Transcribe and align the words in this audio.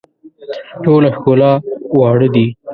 ټوله 0.83 1.09
ښکلا 1.15 1.51
واړه 1.97 2.27
دي. 2.35 2.47